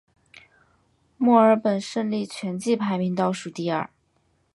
[1.15, 3.87] 墨尔本胜利全季排名倒数第二。